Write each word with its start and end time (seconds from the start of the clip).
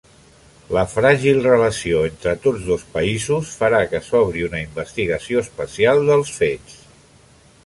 La 0.75 0.83
fràgil 0.93 1.41
relació 1.47 1.99
entre 2.07 2.33
tots 2.47 2.65
dos 2.71 2.87
països 2.95 3.53
farà 3.61 3.83
que 3.93 4.03
s'obri 4.09 4.45
una 4.51 4.65
investigació 4.71 5.45
especial 5.49 6.07
dels 6.13 6.35
fets. 6.43 6.83